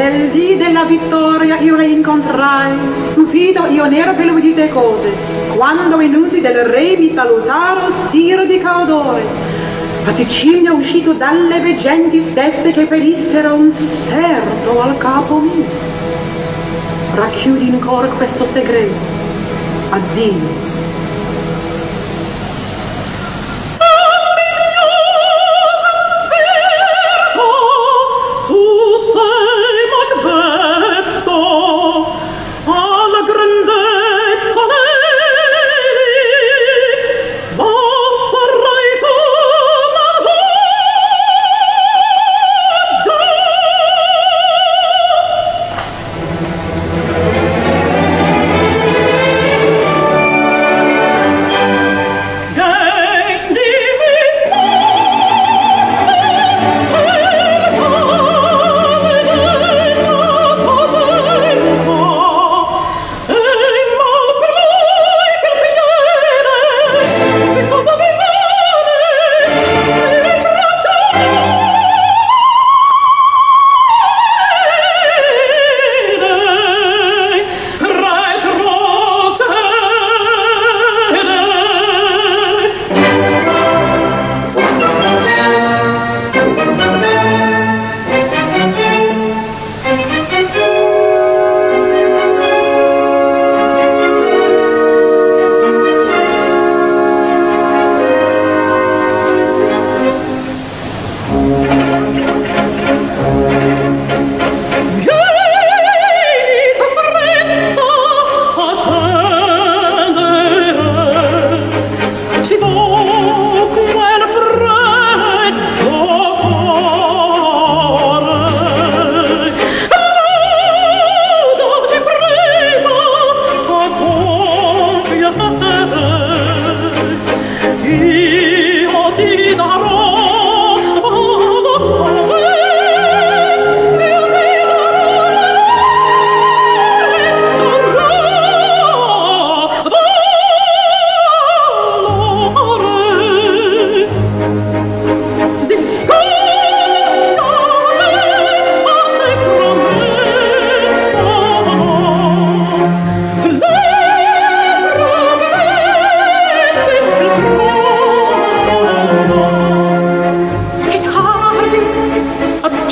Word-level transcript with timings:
Nel 0.00 0.30
dì 0.30 0.56
della 0.56 0.84
vittoria 0.84 1.58
io 1.58 1.76
le 1.76 1.86
incontrai, 1.86 2.72
stupito 3.10 3.66
io 3.66 3.84
n'ero 3.84 4.14
per 4.14 4.24
l'udite 4.24 4.70
cose, 4.70 5.12
quando 5.54 6.00
in 6.00 6.14
unti 6.14 6.40
del 6.40 6.64
re 6.64 6.96
mi 6.96 7.12
salutarono 7.12 7.90
siro 8.08 8.46
di 8.46 8.56
caudore. 8.60 9.20
Vaticino 10.06 10.74
uscito 10.74 11.12
dalle 11.12 11.60
veggenti 11.60 12.22
stesse 12.22 12.72
che 12.72 12.86
pedissero 12.86 13.52
un 13.52 13.74
serto 13.74 14.80
al 14.80 14.96
capo 14.96 15.36
mio. 15.36 15.66
Racchiudi 17.14 17.68
in 17.68 17.78
cor 17.78 18.08
questo 18.16 18.46
segreto, 18.46 18.94
addio. 19.90 20.69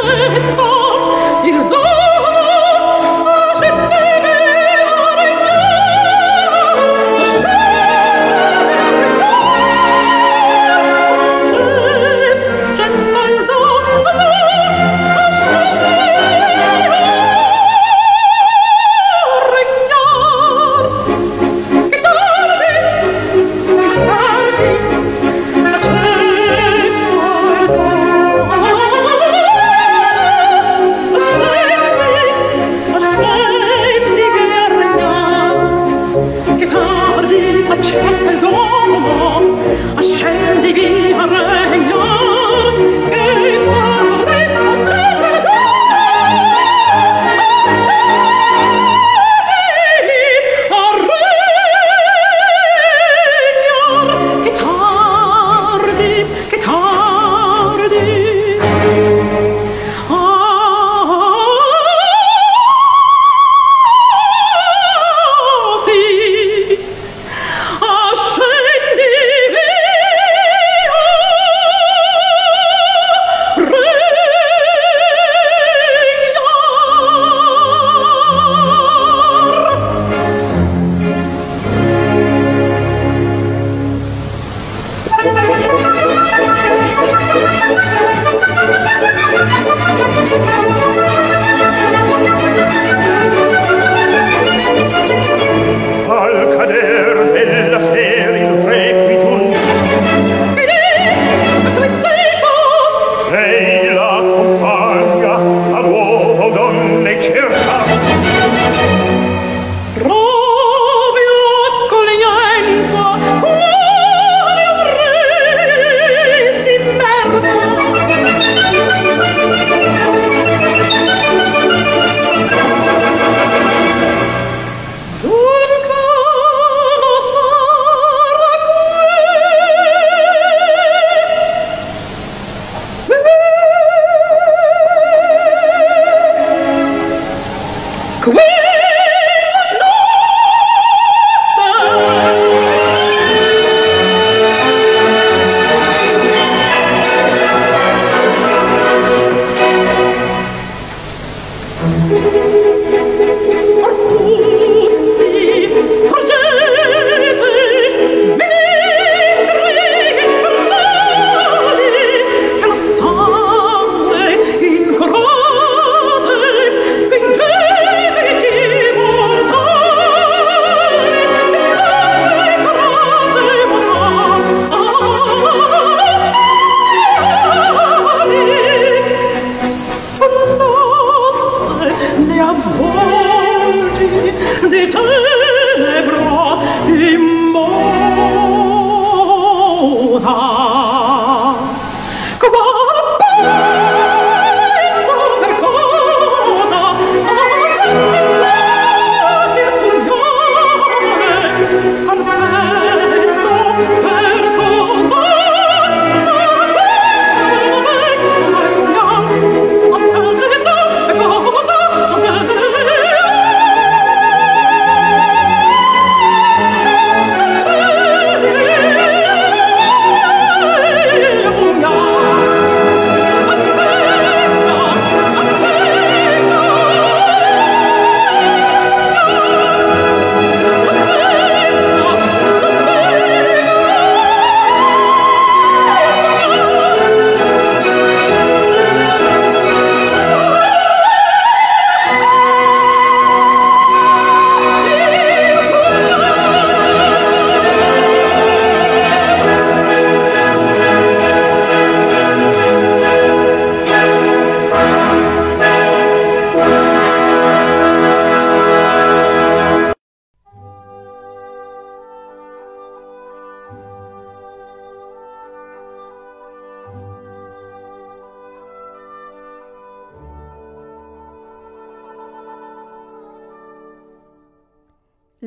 春 0.00 0.56
风 0.56 0.79